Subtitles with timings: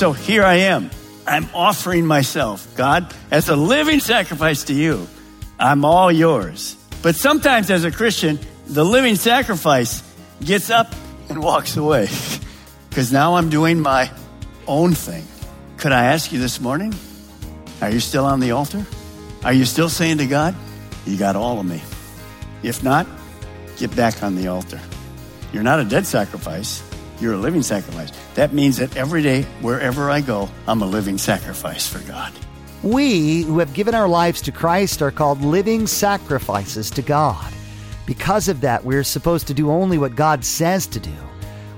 [0.00, 0.88] So here I am.
[1.26, 5.06] I'm offering myself, God, as a living sacrifice to you.
[5.58, 6.74] I'm all yours.
[7.02, 10.02] But sometimes as a Christian, the living sacrifice
[10.42, 10.94] gets up
[11.28, 12.08] and walks away
[12.88, 14.10] because now I'm doing my
[14.66, 15.22] own thing.
[15.76, 16.94] Could I ask you this morning?
[17.82, 18.86] Are you still on the altar?
[19.44, 20.54] Are you still saying to God,
[21.04, 21.82] You got all of me?
[22.62, 23.06] If not,
[23.76, 24.80] get back on the altar.
[25.52, 26.82] You're not a dead sacrifice,
[27.20, 28.12] you're a living sacrifice.
[28.34, 32.32] That means that every day, wherever I go, I'm a living sacrifice for God.
[32.82, 37.52] We who have given our lives to Christ are called living sacrifices to God.
[38.06, 41.12] Because of that, we're supposed to do only what God says to do.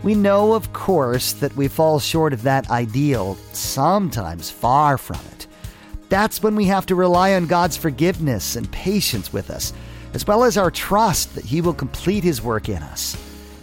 [0.03, 5.47] We know, of course, that we fall short of that ideal, sometimes far from it.
[6.09, 9.73] That's when we have to rely on God's forgiveness and patience with us,
[10.15, 13.17] as well as our trust that He will complete His work in us.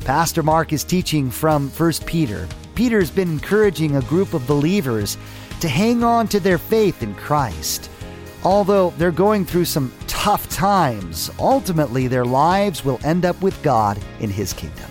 [0.05, 2.47] Pastor Mark is teaching from 1 Peter.
[2.73, 5.17] Peter's been encouraging a group of believers
[5.59, 7.89] to hang on to their faith in Christ.
[8.43, 13.99] Although they're going through some tough times, ultimately their lives will end up with God
[14.19, 14.89] in His kingdom.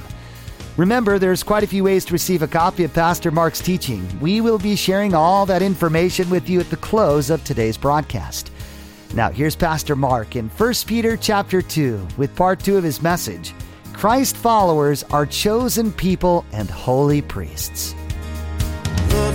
[0.77, 4.07] Remember, there's quite a few ways to receive a copy of Pastor Mark's teaching.
[4.21, 8.53] We will be sharing all that information with you at the close of today's broadcast.
[9.15, 13.55] Now, here's Pastor Mark in 1 Peter chapter 2 with part 2 of his message.
[13.99, 17.97] Christ followers are chosen people and holy priests.
[19.11, 19.35] Lord.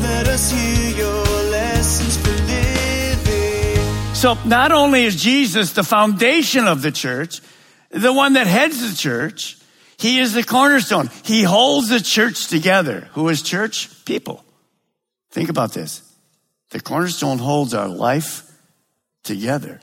[4.16, 7.41] So not only is Jesus the foundation of the church,
[7.90, 9.57] the one that heads the church,
[9.97, 11.09] he is the cornerstone.
[11.25, 13.09] He holds the church together.
[13.16, 14.06] Who is church?
[14.06, 14.45] People.
[15.31, 16.09] Think about this.
[16.69, 18.50] The cornerstone holds our life
[19.25, 19.81] together.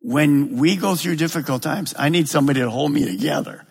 [0.00, 3.64] When we go through difficult times, I need somebody to hold me together.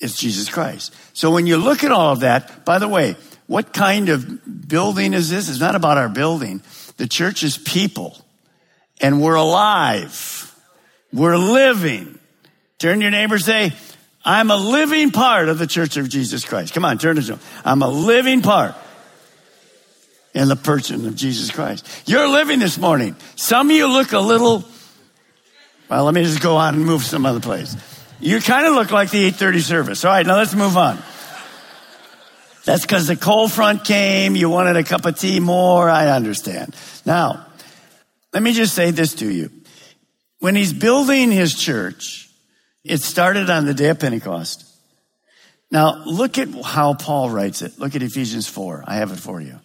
[0.00, 0.94] It's Jesus Christ.
[1.14, 5.14] So when you look at all of that, by the way, what kind of building
[5.14, 5.48] is this?
[5.48, 6.62] It's not about our building.
[6.96, 8.18] The church is people
[9.00, 10.54] and we're alive.
[11.12, 12.18] We're living.
[12.78, 13.72] Turn your neighbor say,
[14.24, 16.74] I'm a living part of the church of Jesus Christ.
[16.74, 17.40] Come on, turn to them.
[17.64, 18.74] I'm a living part
[20.34, 21.86] in the person of Jesus Christ.
[22.06, 23.16] You're living this morning.
[23.36, 24.64] Some of you look a little,
[25.88, 27.76] well, let me just go on and move some other place.
[28.18, 30.04] You kind of look like the 830 service.
[30.04, 30.98] All right, now let's move on.
[32.64, 34.34] That's because the cold front came.
[34.34, 35.88] You wanted a cup of tea more.
[35.88, 36.74] I understand.
[37.04, 37.46] Now,
[38.32, 39.50] let me just say this to you.
[40.40, 42.28] When he's building his church,
[42.84, 44.64] it started on the day of Pentecost.
[45.70, 47.78] Now, look at how Paul writes it.
[47.78, 48.84] Look at Ephesians 4.
[48.86, 49.60] I have it for you.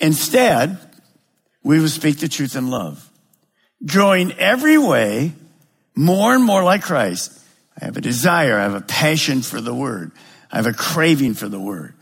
[0.00, 0.78] Instead,
[1.62, 3.08] we will speak the truth in love,
[3.84, 5.32] growing every way
[5.98, 7.36] more and more like Christ.
[7.80, 8.56] I have a desire.
[8.56, 10.12] I have a passion for the word.
[10.48, 11.92] I have a craving for the word.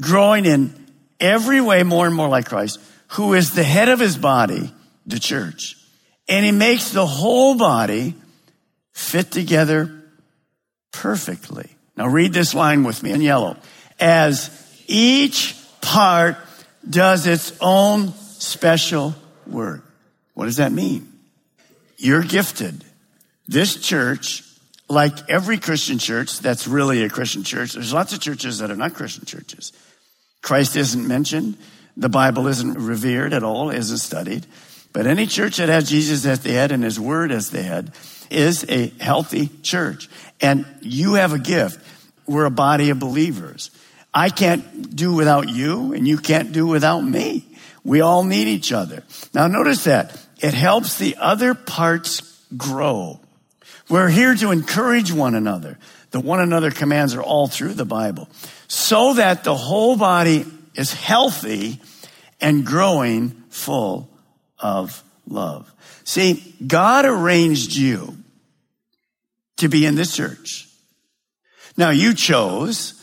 [0.00, 0.74] Growing in
[1.20, 4.72] every way more and more like Christ, who is the head of his body,
[5.06, 5.76] the church.
[6.26, 8.14] And he makes the whole body
[8.92, 9.92] fit together
[10.90, 11.68] perfectly.
[11.98, 13.58] Now read this line with me in yellow.
[14.00, 14.50] As
[14.86, 16.38] each part
[16.88, 19.14] does its own special
[19.46, 19.84] work.
[20.32, 21.12] What does that mean?
[21.98, 22.82] You're gifted.
[23.52, 24.44] This church,
[24.88, 28.76] like every Christian church that's really a Christian church, there's lots of churches that are
[28.76, 29.74] not Christian churches.
[30.40, 31.58] Christ isn't mentioned.
[31.94, 34.46] The Bible isn't revered at all, isn't studied.
[34.94, 37.92] But any church that has Jesus as the head and his word as the head
[38.30, 40.08] is a healthy church.
[40.40, 41.78] And you have a gift.
[42.26, 43.70] We're a body of believers.
[44.14, 47.44] I can't do without you and you can't do without me.
[47.84, 49.02] We all need each other.
[49.34, 52.22] Now notice that it helps the other parts
[52.56, 53.18] grow.
[53.92, 55.78] We're here to encourage one another.
[56.12, 58.26] The one another commands are all through the Bible
[58.66, 61.78] so that the whole body is healthy
[62.40, 64.08] and growing full
[64.58, 65.70] of love.
[66.04, 68.16] See, God arranged you
[69.58, 70.70] to be in this church.
[71.76, 72.94] Now you chose,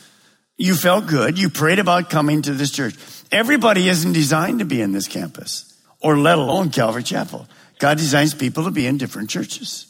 [0.56, 2.96] you felt good, you prayed about coming to this church.
[3.30, 7.46] Everybody isn't designed to be in this campus, or let alone Calvary Chapel.
[7.78, 9.86] God designs people to be in different churches.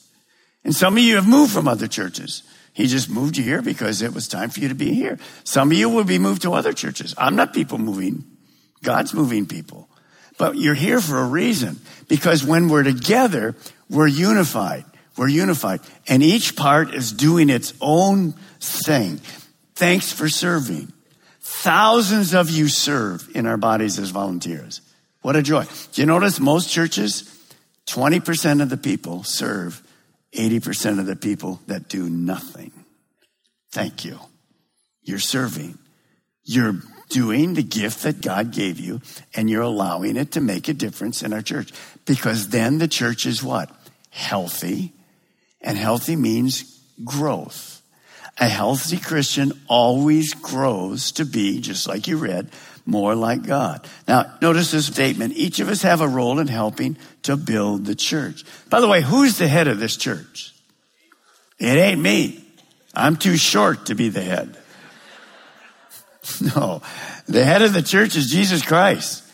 [0.64, 2.42] And some of you have moved from other churches.
[2.72, 5.18] He just moved you here because it was time for you to be here.
[5.44, 7.14] Some of you will be moved to other churches.
[7.18, 8.24] I'm not people moving.
[8.82, 9.88] God's moving people.
[10.38, 13.56] But you're here for a reason because when we're together,
[13.88, 14.84] we're unified.
[15.16, 15.80] We're unified.
[16.08, 19.20] And each part is doing its own thing.
[19.74, 20.92] Thanks for serving.
[21.40, 24.80] Thousands of you serve in our bodies as volunteers.
[25.20, 25.66] What a joy.
[25.92, 27.24] Do you notice most churches,
[27.86, 29.82] 20% of the people serve
[30.34, 32.72] 80% of the people that do nothing.
[33.72, 34.18] Thank you.
[35.02, 35.78] You're serving.
[36.44, 39.00] You're doing the gift that God gave you
[39.34, 41.72] and you're allowing it to make a difference in our church
[42.06, 43.70] because then the church is what?
[44.10, 44.92] Healthy.
[45.60, 47.82] And healthy means growth.
[48.38, 52.50] A healthy Christian always grows to be, just like you read,
[52.86, 53.86] more like God.
[54.08, 55.34] Now, notice this statement.
[55.36, 58.44] Each of us have a role in helping to build the church.
[58.68, 60.54] By the way, who's the head of this church?
[61.58, 62.44] It ain't me.
[62.94, 64.56] I'm too short to be the head.
[66.54, 66.80] No,
[67.26, 69.24] the head of the church is Jesus Christ.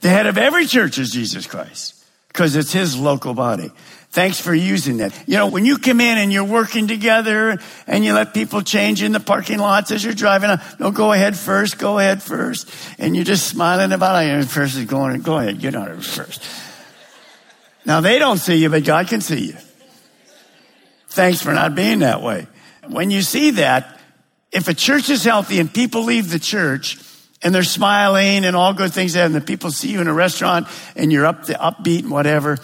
[0.00, 1.94] The head of every church is Jesus Christ
[2.28, 3.70] because it's his local body.
[4.12, 5.14] Thanks for using that.
[5.28, 9.04] You know, when you come in and you're working together and you let people change
[9.04, 12.68] in the parking lots as you're driving, no, go ahead first, go ahead first.
[12.98, 14.30] And you're just smiling about it.
[14.30, 16.44] And the person's going, go ahead, get on it first.
[17.86, 19.56] Now they don't see you, but God can see you.
[21.10, 22.48] Thanks for not being that way.
[22.88, 24.00] When you see that,
[24.50, 26.98] if a church is healthy and people leave the church
[27.42, 30.66] and they're smiling and all good things, and the people see you in a restaurant
[30.96, 32.58] and you're up the upbeat and whatever,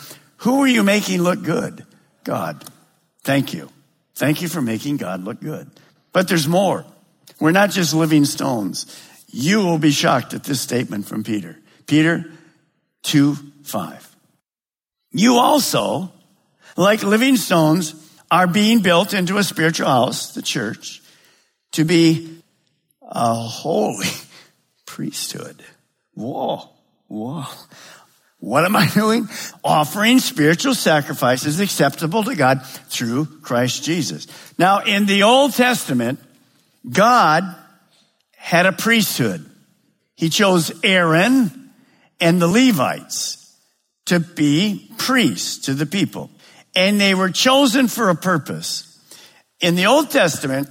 [0.47, 1.85] who are you making look good?
[2.23, 2.65] God.
[3.25, 3.69] Thank you.
[4.15, 5.69] Thank you for making God look good.
[6.13, 6.87] But there's more.
[7.41, 8.87] We're not just living stones.
[9.27, 11.59] You will be shocked at this statement from Peter.
[11.89, 12.31] Peter
[13.03, 13.35] 2
[13.65, 14.17] 5.
[15.11, 16.13] You also,
[16.77, 17.97] like living stones,
[18.31, 21.03] are being built into a spiritual house, the church,
[21.73, 22.41] to be
[23.03, 24.07] a holy
[24.87, 25.65] priesthood.
[26.15, 26.69] Whoa,
[27.09, 27.47] whoa.
[28.47, 29.29] What am I doing?
[29.65, 34.29] Offering spiritual sacrifices acceptable to God through Christ Jesus.
[34.57, 36.21] Now, in the Old Testament,
[36.89, 37.43] God
[38.37, 39.45] had a priesthood.
[40.15, 41.73] He chose Aaron
[42.21, 43.53] and the Levites
[44.05, 46.31] to be priests to the people.
[46.77, 48.97] And they were chosen for a purpose.
[49.59, 50.69] In the Old Testament,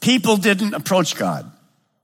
[0.00, 1.52] people didn't approach God.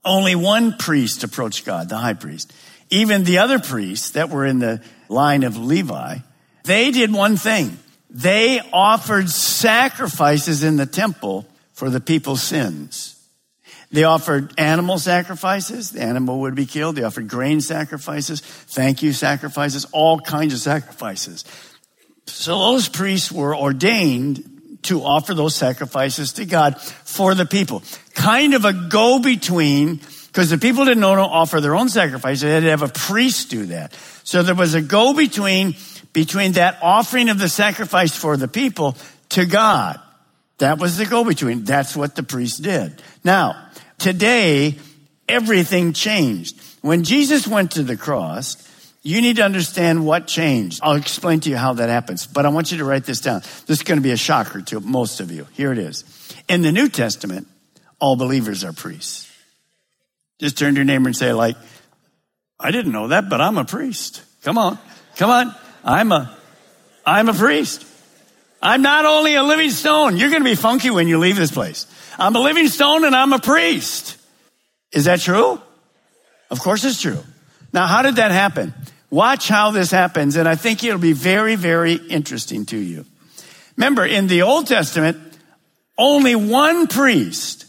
[0.05, 2.53] Only one priest approached God, the high priest
[2.91, 6.17] even the other priests that were in the line of Levi,
[6.63, 7.79] they did one thing.
[8.09, 13.17] They offered sacrifices in the temple for the people's sins.
[13.91, 15.91] They offered animal sacrifices.
[15.91, 16.95] The animal would be killed.
[16.95, 21.43] They offered grain sacrifices, thank you sacrifices, all kinds of sacrifices.
[22.27, 27.83] So those priests were ordained to offer those sacrifices to God for the people.
[28.13, 29.99] Kind of a go between
[30.31, 32.39] because the people didn't offer their own sacrifice.
[32.39, 33.93] They had to have a priest do that.
[34.23, 35.75] So there was a go between,
[36.13, 38.95] between that offering of the sacrifice for the people
[39.29, 39.99] to God.
[40.59, 41.65] That was the go between.
[41.65, 43.01] That's what the priest did.
[43.25, 44.77] Now, today,
[45.27, 46.57] everything changed.
[46.81, 48.55] When Jesus went to the cross,
[49.03, 50.79] you need to understand what changed.
[50.81, 53.41] I'll explain to you how that happens, but I want you to write this down.
[53.65, 55.45] This is going to be a shocker to most of you.
[55.53, 56.05] Here it is.
[56.47, 57.47] In the New Testament,
[57.99, 59.30] all believers are priests.
[60.41, 61.55] Just turn to your neighbor and say, like,
[62.59, 64.23] I didn't know that, but I'm a priest.
[64.41, 64.79] Come on.
[65.17, 65.55] Come on.
[65.85, 66.35] I'm a,
[67.05, 67.85] I'm a priest.
[68.59, 70.17] I'm not only a living stone.
[70.17, 71.85] You're going to be funky when you leave this place.
[72.17, 74.17] I'm a living stone and I'm a priest.
[74.91, 75.61] Is that true?
[76.49, 77.23] Of course it's true.
[77.71, 78.73] Now, how did that happen?
[79.11, 83.05] Watch how this happens, and I think it'll be very, very interesting to you.
[83.77, 85.17] Remember, in the Old Testament,
[85.97, 87.65] only one priest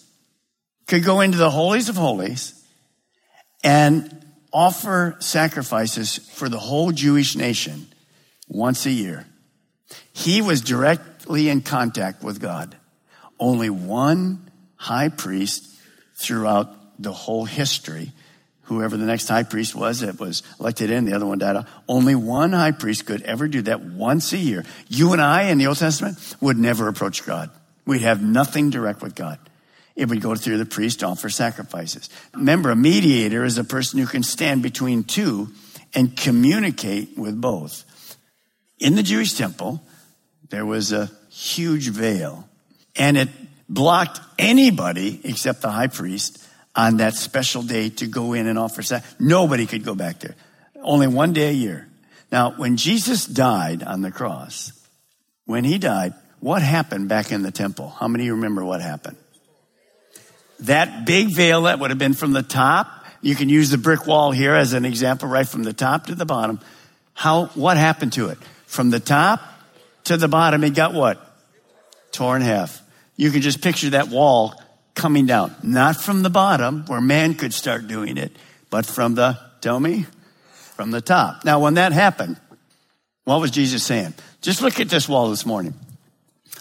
[0.86, 2.61] could go into the holies of holies
[3.62, 7.86] and offer sacrifices for the whole Jewish nation
[8.48, 9.26] once a year.
[10.12, 12.76] He was directly in contact with God.
[13.40, 15.68] Only one high priest
[16.14, 18.12] throughout the whole history,
[18.62, 21.66] whoever the next high priest was that was elected in, the other one died out.
[21.88, 24.64] Only one high priest could ever do that once a year.
[24.88, 27.50] You and I in the Old Testament would never approach God.
[27.86, 29.38] We'd have nothing direct with God.
[29.94, 32.08] It would go through the priest to offer sacrifices.
[32.34, 35.48] Remember, a mediator is a person who can stand between two
[35.94, 37.84] and communicate with both.
[38.78, 39.82] In the Jewish temple,
[40.48, 42.48] there was a huge veil,
[42.96, 43.28] and it
[43.68, 48.82] blocked anybody except the high priest on that special day to go in and offer
[48.82, 49.20] sacrifice.
[49.20, 50.34] Nobody could go back there.
[50.82, 51.88] Only one day a year.
[52.30, 54.72] Now, when Jesus died on the cross,
[55.44, 57.90] when he died, what happened back in the temple?
[57.90, 59.16] How many remember what happened?
[60.62, 62.88] That big veil that would have been from the top,
[63.20, 66.14] you can use the brick wall here as an example, right from the top to
[66.14, 66.60] the bottom.
[67.14, 68.38] How, what happened to it?
[68.66, 69.40] From the top
[70.04, 71.20] to the bottom, it got what?
[72.12, 72.82] Torn half.
[73.16, 74.54] You can just picture that wall
[74.94, 78.32] coming down, not from the bottom where man could start doing it,
[78.70, 80.06] but from the, tell me,
[80.76, 81.44] from the top.
[81.44, 82.38] Now, when that happened,
[83.24, 84.14] what was Jesus saying?
[84.40, 85.74] Just look at this wall this morning.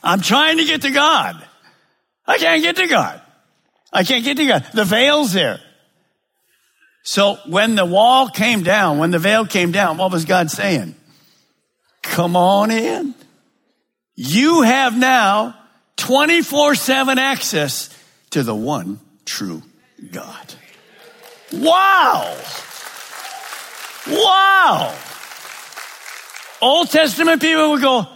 [0.04, 1.44] I'm trying to get to God.
[2.28, 3.22] I can't get to God.
[3.92, 4.66] I can't get to God.
[4.74, 5.60] The veil's there.
[7.04, 10.96] So when the wall came down, when the veil came down, what was God saying?
[12.02, 13.16] Come on in.
[14.16, 15.56] You have now
[15.98, 17.90] 24 7 access
[18.32, 19.64] to the one true
[20.12, 20.54] God.
[21.54, 22.38] Wow.
[24.08, 24.96] Wow.
[26.62, 28.08] Old Testament people would go,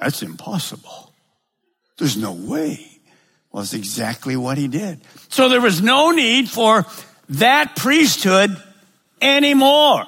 [0.00, 1.12] that's impossible.
[1.98, 2.93] There's no way.
[3.54, 5.00] That's exactly what he did.
[5.28, 6.84] So there was no need for
[7.28, 8.50] that priesthood
[9.22, 10.04] anymore.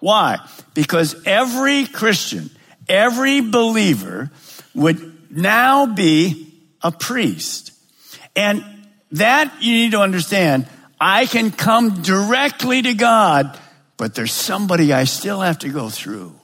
[0.00, 0.38] Why?
[0.74, 2.50] Because every Christian,
[2.88, 4.30] every believer
[4.74, 6.52] would now be
[6.82, 7.72] a priest.
[8.34, 8.64] And
[9.12, 10.66] that you need to understand.
[11.00, 13.58] I can come directly to God,
[13.96, 16.34] but there's somebody I still have to go through.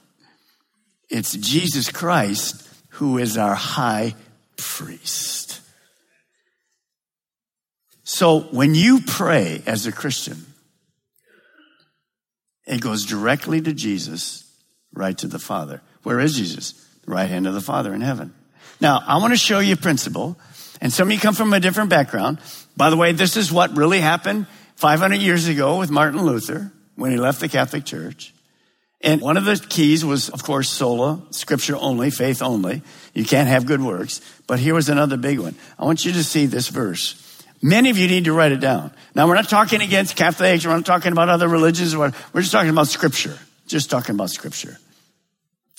[1.09, 4.15] It's Jesus Christ who is our high
[4.55, 5.44] priest.
[8.05, 10.45] So when you pray as a Christian,
[12.65, 14.49] it goes directly to Jesus,
[14.93, 15.81] right to the Father.
[16.03, 16.73] Where is Jesus?
[17.05, 18.33] The right hand of the Father in heaven.
[18.79, 20.37] Now, I want to show you a principle
[20.81, 22.39] and some of you come from a different background.
[22.77, 24.45] By the way, this is what really happened
[24.75, 28.33] 500 years ago with Martin Luther when he left the Catholic Church.
[29.01, 32.83] And one of the keys was, of course, sola, scripture only, faith only.
[33.13, 34.21] You can't have good works.
[34.47, 35.55] But here was another big one.
[35.79, 37.21] I want you to see this verse.
[37.65, 38.91] Many of you need to write it down.
[39.15, 40.63] Now, we're not talking against Catholics.
[40.63, 41.97] We're not talking about other religions.
[41.97, 43.35] We're just talking about scripture.
[43.65, 44.77] Just talking about scripture.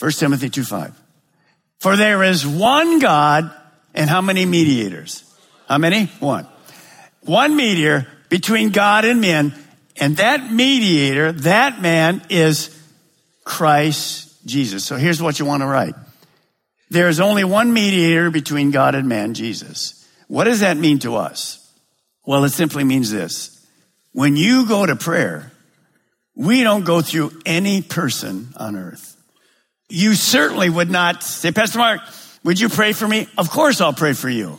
[0.00, 1.00] 1 Timothy 2 5.
[1.78, 3.52] For there is one God
[3.94, 5.22] and how many mediators?
[5.68, 6.06] How many?
[6.18, 6.48] One.
[7.20, 9.54] One mediator between God and men.
[9.96, 12.76] And that mediator, that man is
[13.44, 14.84] Christ Jesus.
[14.84, 15.94] So here's what you want to write.
[16.90, 20.04] There is only one mediator between God and man, Jesus.
[20.26, 21.62] What does that mean to us?
[22.26, 23.64] Well, it simply means this.
[24.12, 25.52] When you go to prayer,
[26.34, 29.16] we don't go through any person on earth.
[29.88, 32.00] You certainly would not say, Pastor Mark,
[32.42, 33.28] would you pray for me?
[33.38, 34.58] Of course I'll pray for you.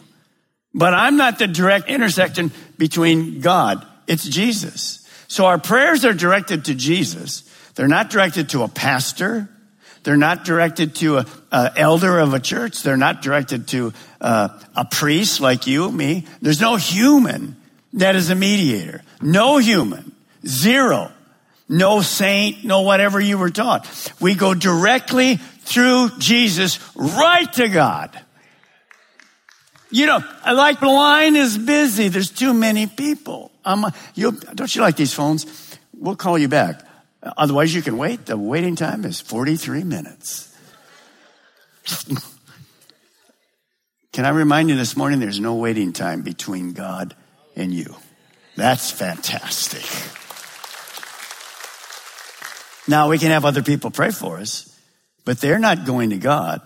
[0.74, 3.86] But I'm not the direct intersection between God.
[4.08, 5.06] It's Jesus.
[5.28, 7.44] So our prayers are directed to Jesus.
[7.76, 9.50] They're not directed to a pastor.
[10.04, 12.82] They're not directed to a, a elder of a church.
[12.82, 16.26] They're not directed to uh, a priest like you, me.
[16.42, 17.57] There's no human
[17.94, 19.02] that is a mediator.
[19.22, 20.12] No human.
[20.46, 21.12] Zero.
[21.70, 24.14] No saint, no whatever you were taught.
[24.22, 28.18] We go directly through Jesus right to God.
[29.90, 32.08] You know, I like the line is busy.
[32.10, 33.52] There's too many people.
[33.66, 35.46] Um, you, don't you like these phones?
[35.94, 36.82] We'll call you back.
[37.22, 38.26] Otherwise, you can wait.
[38.26, 40.56] The waiting time is 43 minutes.
[44.14, 47.16] can I remind you this morning there's no waiting time between God
[47.58, 47.96] and you?
[48.56, 49.84] That's fantastic.
[52.88, 54.74] Now, we can have other people pray for us.
[55.28, 56.62] But they're not going to God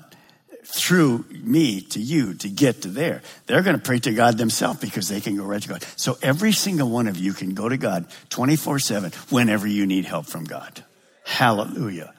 [0.64, 3.24] through me to you to get to there.
[3.48, 5.84] They're going to pray to God themselves because they can go right to God.
[5.96, 10.06] So every single one of you can go to God 24 7 whenever you need
[10.06, 10.86] help from God.
[11.26, 12.14] Hallelujah.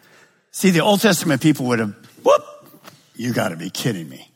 [0.50, 2.43] See, the Old Testament people would have, whoop,
[3.14, 4.32] you got to be kidding me.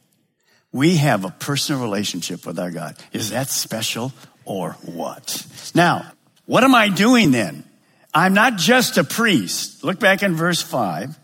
[0.77, 2.97] We have a personal relationship with our God.
[3.11, 4.13] Is that special
[4.45, 5.47] or what?
[5.75, 6.13] Now,
[6.45, 7.65] what am I doing then?
[8.13, 9.83] I'm not just a priest.
[9.85, 11.19] Look back in verse 5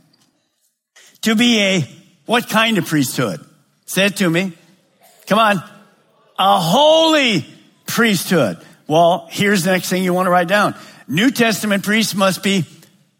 [1.20, 1.88] to be a
[2.24, 3.44] what kind of priesthood?
[3.84, 4.54] Say it to me.
[5.26, 5.62] Come on.
[6.38, 7.44] A holy
[7.86, 8.56] priesthood.
[8.86, 10.74] Well, here's the next thing you want to write down.
[11.06, 12.64] New Testament priests must be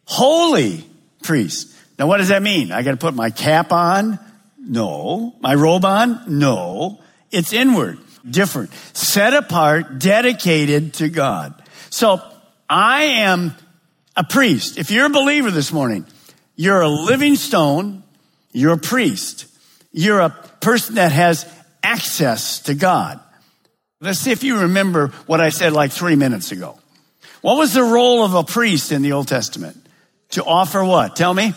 [0.07, 0.83] holy
[1.23, 1.79] priests.
[1.99, 2.73] Now, what does that mean?
[2.73, 4.19] I got to put my cap on?
[4.63, 5.35] No.
[5.41, 6.39] My robe on?
[6.39, 7.01] No.
[7.31, 11.55] It's inward, different, set apart, dedicated to God.
[11.91, 12.21] So
[12.69, 13.55] I am
[14.17, 14.79] a priest.
[14.79, 16.07] If you're a believer this morning,
[16.57, 18.03] you're a living stone.
[18.53, 19.47] You're a priest.
[19.93, 21.47] You're a person that has
[21.83, 23.19] access to God.
[24.01, 26.79] Let's see if you remember what I said like three minutes ago.
[27.41, 29.77] What was the role of a priest in the Old Testament?
[30.31, 31.17] To offer what?
[31.17, 31.55] Tell me.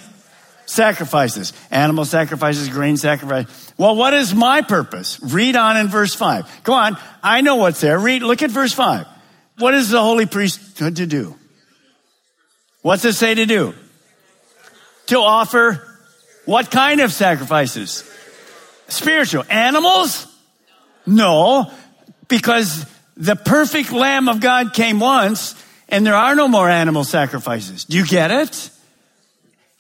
[0.65, 1.53] Sacrifices.
[1.71, 3.73] Animal sacrifices, grain sacrifice.
[3.77, 5.19] Well, what is my purpose?
[5.21, 6.49] Read on in verse five.
[6.63, 6.97] Go on.
[7.21, 7.99] I know what's there.
[7.99, 9.05] Read, look at verse five.
[9.57, 11.35] What is the holy priesthood to do?
[12.81, 13.73] What's it say to do?
[15.07, 15.81] To offer
[16.45, 18.03] what kind of sacrifices?
[18.87, 19.43] Spiritual.
[19.49, 20.27] Animals?
[21.05, 21.71] No,
[22.27, 25.55] because the perfect Lamb of God came once
[25.89, 27.85] and there are no more animal sacrifices.
[27.85, 28.71] Do you get it?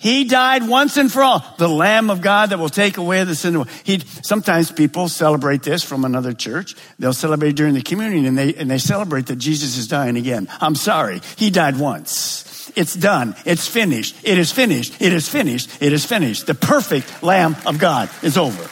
[0.05, 1.43] He died once and for all.
[1.57, 3.55] The Lamb of God that will take away the sin.
[3.55, 6.75] Of, the he, sometimes people celebrate this from another church.
[6.99, 10.47] They'll celebrate during the communion and they, and they celebrate that Jesus is dying again.
[10.61, 11.21] I'm sorry.
[11.37, 12.71] He died once.
[12.75, 13.35] It's done.
[13.45, 14.15] It's finished.
[14.23, 15.01] It is finished.
[15.01, 15.81] It is finished.
[15.81, 16.45] It is finished.
[16.45, 18.69] The perfect Lamb of God is over.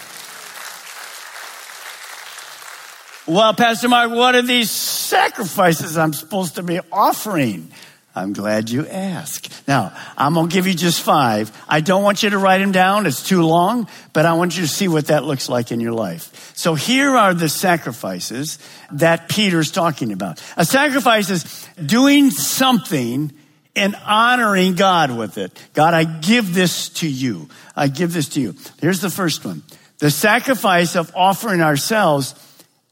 [3.26, 7.72] Well, Pastor Mark, what are these sacrifices I'm supposed to be offering?
[8.16, 9.68] I'm glad you asked.
[9.68, 11.52] Now, I'm going to give you just five.
[11.68, 13.08] I don't want you to write them down.
[13.08, 15.94] It's too long, but I want you to see what that looks like in your
[15.94, 16.54] life.
[16.56, 18.60] So here are the sacrifices
[18.92, 20.44] that Peter's talking about.
[20.58, 23.32] A sacrifice is doing something
[23.76, 25.52] and honoring God with it.
[25.74, 27.50] God, I give this to you.
[27.76, 28.56] I give this to you.
[28.80, 29.64] Here's the first one.
[29.98, 32.36] The sacrifice of offering ourselves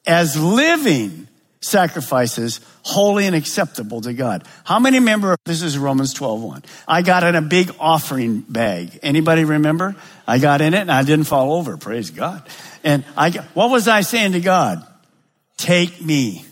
[0.08, 1.28] as living
[1.62, 4.48] sacrifices, holy and acceptable to God.
[4.64, 6.64] How many remember this is Romans 12:1.
[6.88, 9.00] I got in a big offering bag.
[9.04, 9.96] Anybody remember?
[10.28, 12.44] I got in it and I didn't fall over, praise God.
[12.84, 14.86] And I what was I saying to God?
[15.58, 16.46] Take me.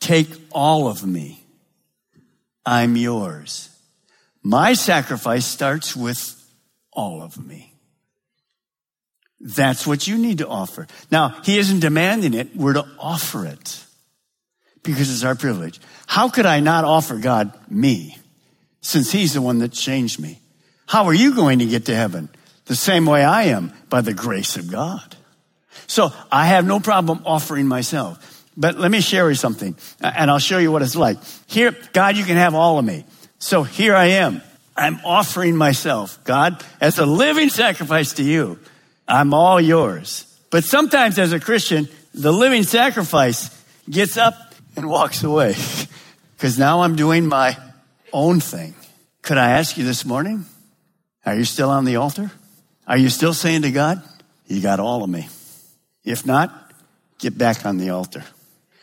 [0.00, 1.40] Take all of me.
[2.66, 3.70] I'm yours.
[4.42, 6.34] My sacrifice starts with
[6.92, 7.74] all of me.
[9.40, 10.86] That's what you need to offer.
[11.12, 12.56] Now, he isn't demanding it.
[12.56, 13.84] We're to offer it
[14.88, 15.80] because it's our privilege.
[16.06, 18.16] How could I not offer God me
[18.80, 20.40] since he's the one that changed me?
[20.86, 22.30] How are you going to get to heaven?
[22.64, 25.16] The same way I am by the grace of God.
[25.86, 28.46] So I have no problem offering myself.
[28.56, 31.18] But let me share you something and I'll show you what it's like.
[31.46, 33.04] Here, God, you can have all of me.
[33.38, 34.40] So here I am.
[34.74, 38.58] I'm offering myself, God, as a living sacrifice to you.
[39.06, 40.24] I'm all yours.
[40.48, 43.50] But sometimes as a Christian, the living sacrifice
[43.90, 45.54] gets up and walks away
[46.36, 47.56] because now I'm doing my
[48.12, 48.74] own thing.
[49.22, 50.44] Could I ask you this morning?
[51.26, 52.30] Are you still on the altar?
[52.86, 54.02] Are you still saying to God,
[54.46, 55.28] You got all of me?
[56.04, 56.72] If not,
[57.18, 58.24] get back on the altar.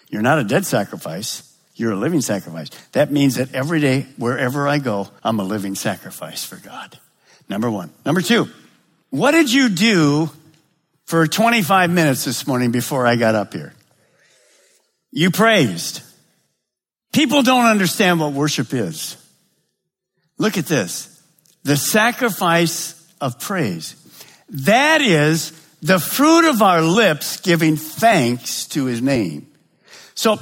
[0.10, 1.52] You're not a dead sacrifice.
[1.76, 2.70] You're a living sacrifice.
[2.92, 7.00] That means that every day, wherever I go, I'm a living sacrifice for God.
[7.50, 7.92] Number one.
[8.06, 8.48] Number two,
[9.10, 10.30] what did you do
[11.06, 13.74] for 25 minutes this morning before I got up here?
[15.16, 16.02] You praised.
[17.14, 19.16] People don't understand what worship is.
[20.38, 21.24] Look at this.
[21.64, 23.96] The sacrifice of praise.
[24.50, 25.52] That is
[25.82, 29.48] the fruit of our lips giving thanks to his name.
[30.16, 30.38] So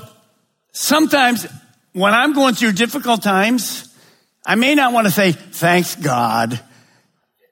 [0.72, 1.46] sometimes
[1.94, 3.96] when I'm going through difficult times,
[4.44, 6.60] I may not want to say, thanks God.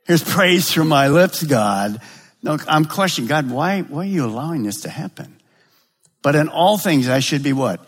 [0.07, 2.01] Here's praise from my lips, God.
[2.41, 5.38] No, I'm questioning, God, why, why are you allowing this to happen?
[6.21, 7.88] But in all things, I should be what?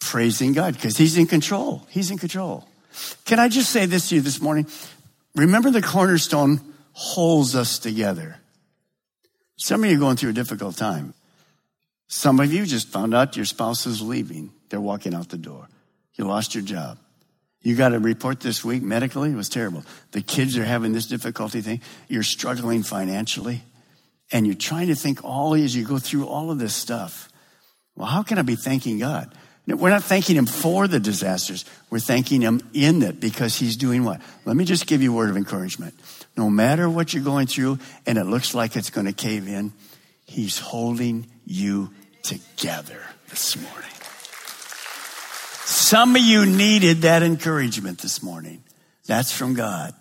[0.00, 1.86] Praising God, because He's in control.
[1.90, 2.66] He's in control.
[3.24, 4.66] Can I just say this to you this morning?
[5.34, 6.60] Remember the cornerstone
[6.92, 8.36] holds us together.
[9.56, 11.14] Some of you are going through a difficult time.
[12.08, 14.52] Some of you just found out your spouse is leaving.
[14.68, 15.68] They're walking out the door.
[16.14, 16.98] You lost your job.
[17.62, 19.30] You got a report this week medically.
[19.30, 19.84] It was terrible.
[20.12, 21.82] The kids are having this difficulty thing.
[22.08, 23.62] You're struggling financially
[24.32, 27.29] and you're trying to think all as you go through all of this stuff.
[28.00, 29.30] Well, how can I be thanking God?
[29.66, 31.66] We're not thanking him for the disasters.
[31.90, 34.22] We're thanking him in it because he's doing what?
[34.46, 35.92] Let me just give you a word of encouragement.
[36.34, 39.74] No matter what you're going through and it looks like it's going to cave in,
[40.24, 41.90] he's holding you
[42.22, 43.90] together this morning.
[45.66, 48.64] Some of you needed that encouragement this morning.
[49.04, 49.92] That's from God.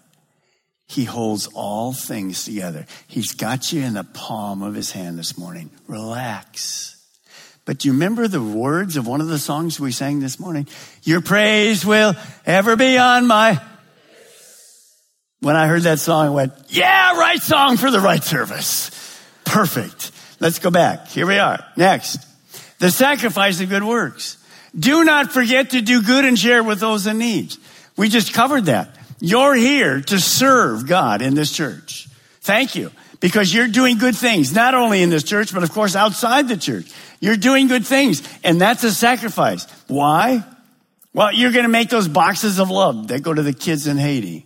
[0.88, 2.86] He holds all things together.
[3.08, 5.70] He's got you in the palm of his hand this morning.
[5.86, 6.96] Relax.
[7.70, 10.66] But do you remember the words of one of the songs we sang this morning?
[11.04, 13.62] Your praise will ever be on my.
[15.42, 18.90] When I heard that song, I went, yeah, right song for the right service.
[19.46, 20.12] Perfect.
[20.40, 21.10] Let's go back.
[21.10, 21.64] Here we are.
[21.78, 22.26] Next.
[22.80, 24.44] The sacrifice of good works.
[24.76, 27.54] Do not forget to do good and share with those in need.
[27.96, 28.98] We just covered that.
[29.20, 32.08] You're here to serve God in this church.
[32.42, 32.90] Thank you.
[33.20, 36.58] Because you're doing good things, not only in this church, but of course outside the
[36.58, 36.92] church.
[37.20, 39.66] You're doing good things, and that's a sacrifice.
[39.88, 40.44] Why?
[41.14, 43.98] Well, you're going to make those boxes of love that go to the kids in
[43.98, 44.46] Haiti.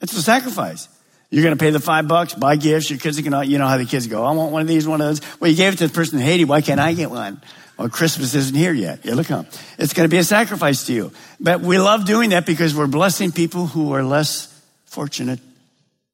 [0.00, 0.88] It's a sacrifice.
[1.30, 2.90] You're going to pay the five bucks, buy gifts.
[2.90, 4.22] Your kids are going to, you know how the kids go.
[4.22, 5.22] I want one of these, one of those.
[5.40, 6.44] Well, you gave it to the person in Haiti.
[6.44, 7.40] Why can't I get one?
[7.78, 9.06] Well, Christmas isn't here yet.
[9.06, 9.46] It'll come.
[9.78, 11.10] It's going to be a sacrifice to you.
[11.40, 14.48] But we love doing that because we're blessing people who are less
[14.84, 15.40] fortunate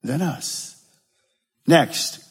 [0.04, 0.67] than us.
[1.68, 2.24] Next,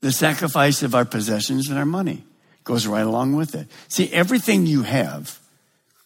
[0.00, 2.24] the sacrifice of our possessions and our money
[2.64, 3.68] goes right along with it.
[3.88, 5.38] See, everything you have,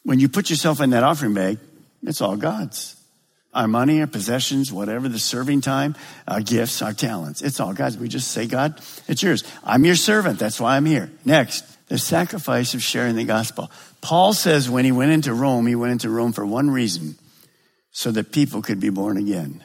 [0.02, 1.59] when you put yourself in that offering bag,
[2.02, 2.96] it's all God's.
[3.55, 5.94] Our money, our possessions, whatever, the serving time,
[6.26, 7.98] our gifts, our talents, it's all God's.
[7.98, 9.44] We just say, God, it's yours.
[9.62, 10.40] I'm your servant.
[10.40, 11.11] That's why I'm here.
[11.24, 13.70] Next, the sacrifice of sharing the gospel.
[14.00, 17.16] Paul says when he went into Rome, he went into Rome for one reason
[17.92, 19.62] so that people could be born again.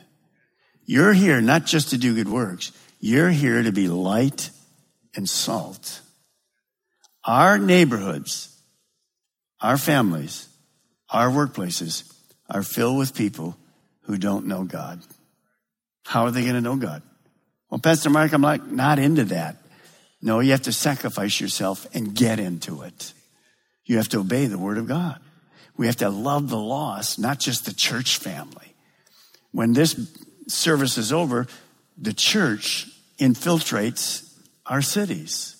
[0.85, 4.51] You're here not just to do good works, you're here to be light
[5.15, 6.01] and salt.
[7.25, 8.55] Our neighborhoods,
[9.59, 10.47] our families,
[11.09, 12.11] our workplaces
[12.49, 13.57] are filled with people
[14.03, 15.01] who don't know God.
[16.05, 17.01] How are they going to know God?
[17.69, 19.57] Well, Pastor Mark, I'm like, not into that.
[20.21, 23.13] No, you have to sacrifice yourself and get into it.
[23.85, 25.19] You have to obey the word of God.
[25.75, 28.75] We have to love the lost, not just the church family.
[29.51, 29.99] When this
[30.47, 31.47] service is over,
[31.97, 32.87] the church
[33.21, 34.27] infiltrates
[34.65, 35.55] our cities.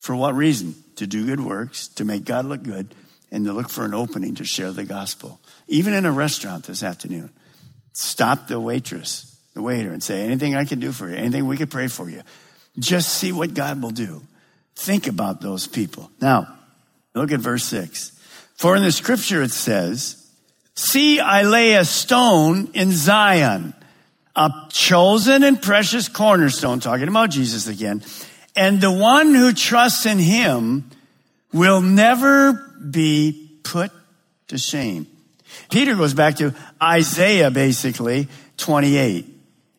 [0.00, 0.74] For what reason?
[0.96, 2.94] To do good works, to make God look good,
[3.30, 5.40] and to look for an opening to share the gospel.
[5.68, 7.30] Even in a restaurant this afternoon,
[7.92, 11.56] stop the waitress, the waiter, and say, Anything I can do for you, anything we
[11.56, 12.22] could pray for you.
[12.78, 14.22] Just see what God will do.
[14.74, 16.10] Think about those people.
[16.20, 16.58] Now,
[17.14, 18.18] look at verse 6.
[18.56, 20.16] For in the scripture it says,
[20.74, 23.74] See, I lay a stone in Zion,
[24.36, 28.02] a chosen and precious cornerstone, talking about Jesus again,
[28.56, 30.90] and the one who trusts in him
[31.52, 33.90] will never be put
[34.48, 35.06] to shame.
[35.70, 39.26] Peter goes back to Isaiah, basically, 28.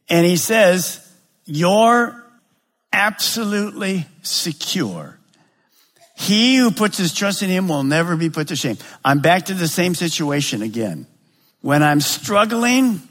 [0.09, 0.99] And he says,
[1.45, 2.21] You're
[2.91, 5.17] absolutely secure.
[6.15, 8.77] He who puts his trust in him will never be put to shame.
[9.03, 11.07] I'm back to the same situation again.
[11.61, 13.01] When I'm struggling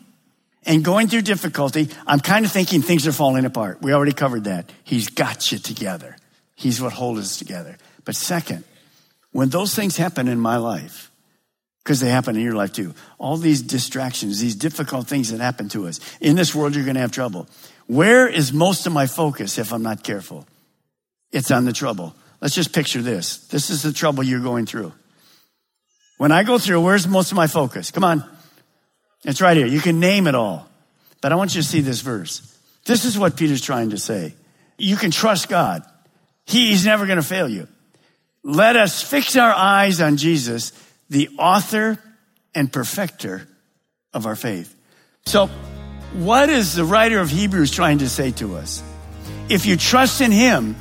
[0.67, 3.81] and going through difficulty, I'm kind of thinking things are falling apart.
[3.81, 4.71] We already covered that.
[4.85, 6.17] He's got you together.
[6.55, 7.79] He's what holds us together.
[8.05, 8.65] But second,
[9.33, 11.11] when those things happen in my life,
[11.83, 15.69] because they happen in your life too, all these distractions, these difficult things that happen
[15.71, 17.49] to us, in this world you're going to have trouble.
[17.87, 20.47] Where is most of my focus if I'm not careful?
[21.33, 22.15] It's on the trouble.
[22.41, 23.39] Let's just picture this.
[23.49, 24.93] This is the trouble you're going through.
[26.19, 27.91] When I go through, where's most of my focus?
[27.91, 28.25] Come on.
[29.25, 29.67] It's right here.
[29.67, 30.69] You can name it all.
[31.21, 32.47] But I want you to see this verse.
[32.87, 34.35] This is what Peter's trying to say.
[34.79, 35.83] You can trust God.
[36.47, 37.69] He's never going to fail you.
[38.43, 40.73] Let us fix our eyes on Jesus,
[41.11, 41.99] the author
[42.55, 43.47] and perfecter
[44.15, 44.75] of our faith.
[45.27, 45.49] So,
[46.15, 48.83] what is the writer of Hebrews trying to say to us?
[49.49, 50.75] If you trust in Him,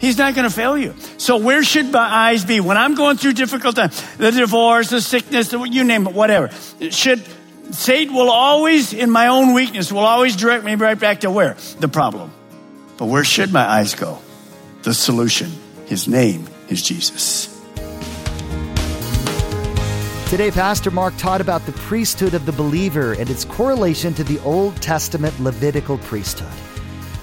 [0.00, 0.94] He's not going to fail you.
[1.18, 4.02] So where should my eyes be when I'm going through difficult times?
[4.16, 6.50] The divorce, the sickness, the, you name it, whatever.
[6.90, 7.22] Should
[7.72, 11.56] Satan will always, in my own weakness, will always direct me right back to where
[11.78, 12.32] the problem.
[12.96, 14.18] But where should my eyes go?
[14.82, 15.50] The solution.
[15.86, 17.46] His name is Jesus.
[20.28, 24.38] Today, Pastor Mark taught about the priesthood of the believer and its correlation to the
[24.40, 26.52] Old Testament Levitical priesthood.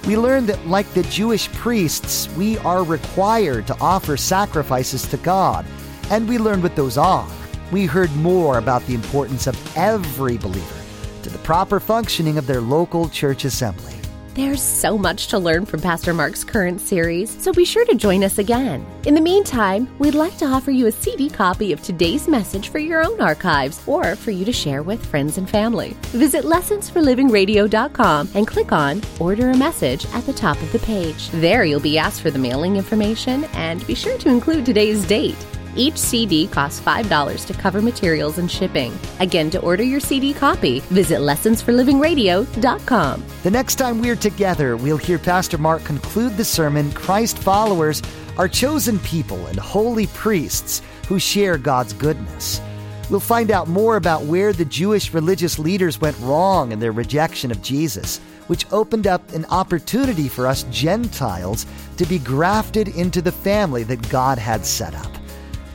[0.05, 5.65] We learned that, like the Jewish priests, we are required to offer sacrifices to God,
[6.10, 7.27] and we learned what those are.
[7.71, 10.75] We heard more about the importance of every believer
[11.23, 13.93] to the proper functioning of their local church assembly.
[14.38, 18.23] There's so much to learn from Pastor Mark's current series, so be sure to join
[18.23, 18.86] us again.
[19.08, 22.77] In the meantime, we'd like to offer you a CD copy of today's message for
[22.77, 25.97] your own archives or for you to share with friends and family.
[26.10, 31.30] Visit lessonsforlivingradio.com and click on Order a Message at the top of the page.
[31.32, 35.47] There you'll be asked for the mailing information and be sure to include today's date.
[35.78, 38.98] Each CD costs $5 to cover materials and shipping.
[39.20, 43.24] Again, to order your CD copy, visit lessonsforlivingradio.com.
[43.44, 48.02] The next time we're together, we'll hear Pastor Mark conclude the sermon Christ followers
[48.38, 52.62] are chosen people and holy priests who share God's goodness.
[53.10, 57.52] We'll find out more about where the Jewish religious leaders went wrong in their rejection
[57.52, 61.66] of Jesus, which opened up an opportunity for us Gentiles
[61.98, 65.16] to be grafted into the family that God had set up.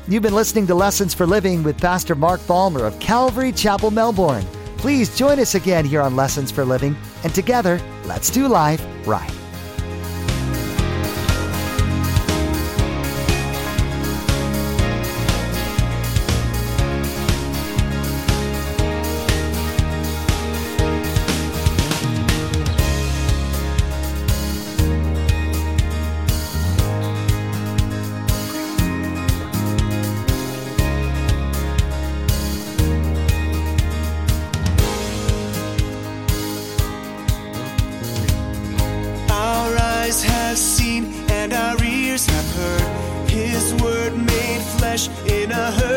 [0.08, 4.44] You've been listening to Lessons for Living with Pastor Mark Balmer of Calvary Chapel, Melbourne.
[4.76, 9.41] Please join us again here on Lessons for Living, and together Let's do life right.
[45.26, 45.91] In a hurting